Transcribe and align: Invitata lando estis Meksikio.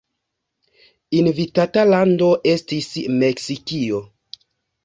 Invitata 1.19 1.83
lando 1.91 2.31
estis 2.55 2.89
Meksikio. 3.21 4.01